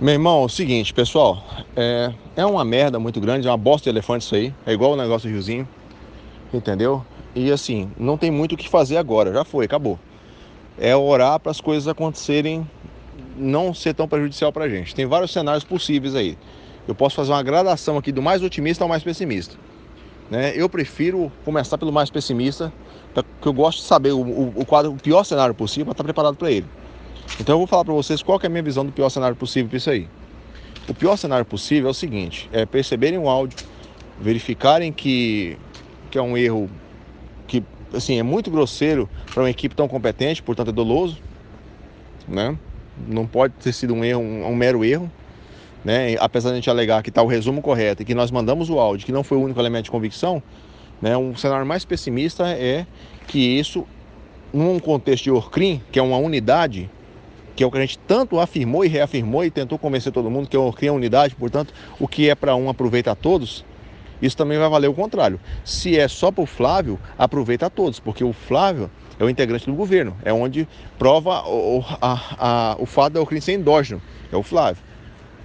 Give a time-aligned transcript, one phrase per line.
[0.00, 1.42] Meu irmão, é o seguinte, pessoal,
[1.74, 4.92] é, é uma merda muito grande, é uma bosta de elefante isso aí, é igual
[4.92, 5.68] o negócio do riozinho,
[6.54, 7.04] entendeu?
[7.34, 9.98] E assim, não tem muito o que fazer agora, já foi, acabou.
[10.78, 12.64] É orar para as coisas acontecerem,
[13.36, 14.94] não ser tão prejudicial para a gente.
[14.94, 16.38] Tem vários cenários possíveis aí.
[16.86, 19.56] Eu posso fazer uma gradação aqui do mais otimista ao mais pessimista.
[20.30, 20.52] Né?
[20.54, 22.72] Eu prefiro começar pelo mais pessimista,
[23.12, 26.36] porque eu gosto de saber o, o, quadro, o pior cenário possível para estar preparado
[26.36, 26.66] para ele.
[27.40, 29.68] Então eu vou falar para vocês qual é a minha visão do pior cenário possível
[29.68, 30.08] para isso aí.
[30.88, 33.58] O pior cenário possível é o seguinte: é perceberem o áudio,
[34.20, 35.56] verificarem que,
[36.10, 36.70] que é um erro
[37.46, 41.18] que assim é muito grosseiro para uma equipe tão competente, portanto é doloso,
[42.26, 42.56] né?
[43.06, 45.10] Não pode ter sido um erro, um, um mero erro,
[45.84, 46.16] né?
[46.18, 48.78] Apesar de a gente alegar que está o resumo correto e que nós mandamos o
[48.78, 50.42] áudio, que não foi o único elemento de convicção,
[51.00, 51.16] né?
[51.16, 52.86] Um cenário mais pessimista é
[53.26, 53.86] que isso,
[54.52, 56.90] num contexto de Orcrim, que é uma unidade,
[57.58, 60.48] que é o que a gente tanto afirmou e reafirmou e tentou convencer todo mundo
[60.48, 63.64] que é cria unidade, portanto, o que é para um aproveita a todos,
[64.22, 65.40] isso também vai valer o contrário.
[65.64, 69.66] Se é só para o Flávio, aproveita a todos, porque o Flávio é o integrante
[69.66, 70.68] do governo, é onde
[71.00, 74.00] prova o, a, a, o fato da endógeno,
[74.30, 74.80] é o Flávio.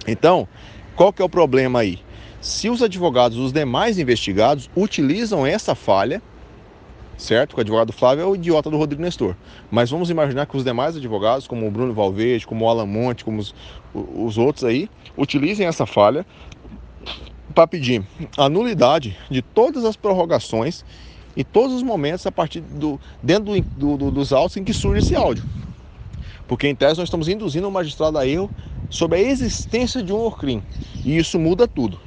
[0.06, 0.46] Então,
[0.94, 1.98] qual que é o problema aí?
[2.40, 6.22] Se os advogados, os demais investigados, utilizam essa falha
[7.16, 7.54] certo?
[7.54, 9.34] Que o advogado Flávio é o idiota do Rodrigo Nestor.
[9.70, 13.24] Mas vamos imaginar que os demais advogados, como o Bruno Valverde, como o Alan Monte,
[13.24, 13.54] como os,
[13.94, 16.26] os outros aí, utilizem essa falha
[17.54, 18.04] para pedir
[18.36, 20.84] a nulidade de todas as prorrogações
[21.36, 25.04] e todos os momentos a partir do dentro do, do, dos autos em que surge
[25.04, 25.44] esse áudio.
[26.46, 28.50] Porque em tese nós estamos induzindo o magistrado a erro
[28.90, 30.62] sobre a existência de um ORCRIM.
[31.04, 31.98] E isso muda tudo.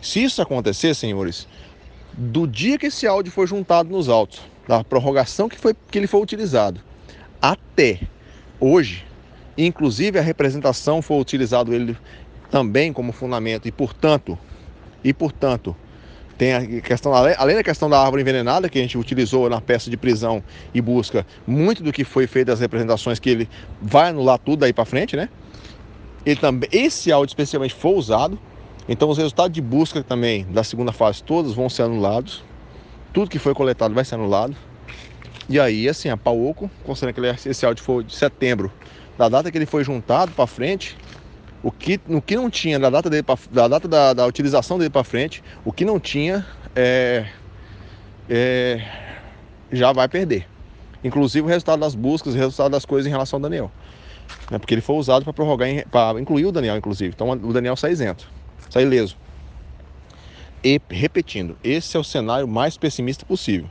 [0.00, 1.46] Se isso acontecer, senhores,
[2.20, 6.06] do dia que esse áudio foi juntado nos autos, da prorrogação que, foi, que ele
[6.06, 6.78] foi utilizado,
[7.40, 7.98] até
[8.60, 9.06] hoje,
[9.56, 11.96] inclusive a representação foi utilizado ele
[12.50, 14.38] também como fundamento e portanto,
[15.02, 15.74] e portanto,
[16.36, 19.88] tem a questão, além da questão da árvore envenenada que a gente utilizou na peça
[19.88, 20.42] de prisão
[20.74, 23.48] e busca, muito do que foi feito das representações que ele
[23.80, 25.30] vai anular tudo daí para frente, né?
[26.24, 28.38] Ele também, esse áudio especialmente foi usado
[28.88, 32.42] então os resultados de busca também da segunda fase todos vão ser anulados.
[33.12, 34.56] Tudo que foi coletado vai ser anulado.
[35.48, 38.72] E aí, assim, a Pauoco, considerando que ele, esse áudio foi de setembro,
[39.18, 40.96] da data que ele foi juntado para frente,
[41.62, 44.78] o que, no que não tinha da data, dele pra, da, data da, da utilização
[44.78, 47.26] dele para frente, o que não tinha é,
[48.28, 48.86] é,
[49.72, 50.46] já vai perder.
[51.02, 53.72] Inclusive o resultado das buscas, o resultado das coisas em relação ao Daniel.
[54.50, 54.58] Né?
[54.58, 57.12] Porque ele foi usado para prorrogar, para incluir o Daniel, inclusive.
[57.12, 58.39] Então o Daniel sai isento
[58.70, 59.16] sai ileso.
[60.64, 63.68] E, repetindo, esse é o cenário mais pessimista possível.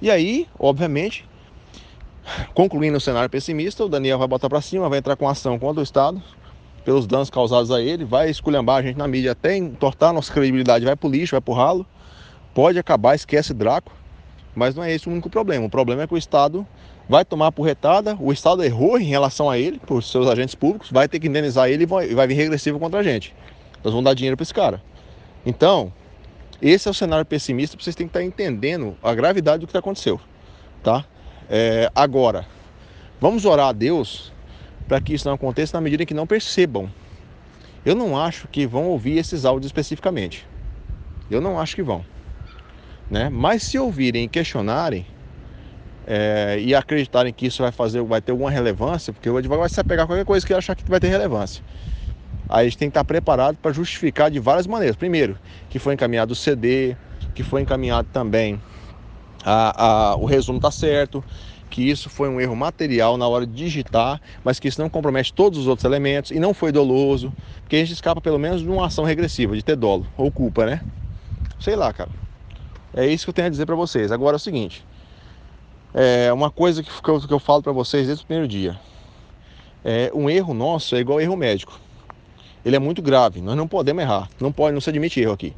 [0.00, 1.24] E aí, obviamente,
[2.54, 5.80] concluindo o cenário pessimista, o Daniel vai botar para cima, vai entrar com ação contra
[5.80, 6.22] o Estado,
[6.84, 10.84] pelos danos causados a ele, vai esculhambar a gente na mídia até entortar nossa credibilidade,
[10.84, 11.86] vai pro lixo, vai pro ralo,
[12.54, 13.92] pode acabar, esquece Draco,
[14.54, 15.66] mas não é esse o único problema.
[15.66, 16.66] O problema é que o Estado
[17.08, 20.90] vai tomar a porretada, o Estado errou em relação a ele, por seus agentes públicos,
[20.90, 23.34] vai ter que indenizar ele e vai vir regressivo contra a gente.
[23.86, 24.82] Nós vamos dar dinheiro para esse cara.
[25.46, 25.92] Então,
[26.60, 30.20] esse é o cenário pessimista, vocês têm que estar entendendo a gravidade do que aconteceu,
[30.82, 31.04] tá?
[31.48, 32.44] É, agora,
[33.20, 34.32] vamos orar a Deus
[34.88, 36.90] para que isso não aconteça na medida em que não percebam.
[37.84, 40.44] Eu não acho que vão ouvir esses áudios especificamente.
[41.30, 42.04] Eu não acho que vão.
[43.08, 43.28] Né?
[43.28, 45.06] Mas se ouvirem e questionarem
[46.04, 49.68] é, e acreditarem que isso vai fazer, vai ter alguma relevância, porque o advogado vai
[49.68, 51.62] se apegar a qualquer coisa que achar que vai ter relevância.
[52.48, 54.96] Aí a gente tem que estar preparado para justificar de várias maneiras.
[54.96, 55.36] Primeiro,
[55.68, 56.96] que foi encaminhado o CD,
[57.34, 58.60] que foi encaminhado também
[59.44, 61.24] a, a, o resumo está certo,
[61.70, 65.32] que isso foi um erro material na hora de digitar, mas que isso não compromete
[65.32, 68.68] todos os outros elementos e não foi doloso, porque a gente escapa pelo menos de
[68.68, 70.80] uma ação regressiva, de ter dolo ou culpa, né?
[71.60, 72.10] Sei lá, cara.
[72.94, 74.10] É isso que eu tenho a dizer para vocês.
[74.10, 74.84] Agora é o seguinte:
[75.94, 78.78] é uma coisa que, eu, que eu falo para vocês desde o primeiro dia.
[79.84, 81.78] É, um erro nosso é igual erro médico
[82.66, 83.40] ele é muito grave.
[83.40, 84.28] Nós não podemos errar.
[84.40, 85.54] Não pode, não se admite erro aqui.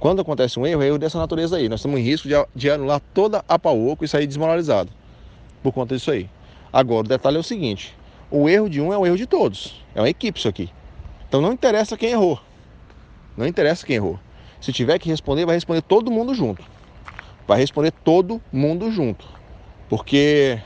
[0.00, 1.68] Quando acontece um erro, é erro dessa natureza aí.
[1.68, 4.90] Nós estamos em risco de, de anular toda a PAOCO e sair desmoralizado
[5.62, 6.28] por conta disso aí.
[6.72, 7.96] Agora, o detalhe é o seguinte:
[8.28, 9.84] o erro de um é o erro de todos.
[9.94, 10.68] É uma equipe isso aqui.
[11.28, 12.40] Então não interessa quem errou.
[13.36, 14.18] Não interessa quem errou.
[14.60, 16.64] Se tiver que responder, vai responder todo mundo junto.
[17.46, 19.28] Vai responder todo mundo junto.
[19.88, 20.60] Porque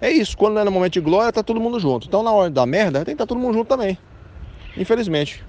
[0.00, 2.08] é isso, quando é no momento de glória, tá todo mundo junto.
[2.08, 3.96] Então na hora da merda, tem que estar tá todo mundo junto também.
[4.76, 5.44] Infelizmente.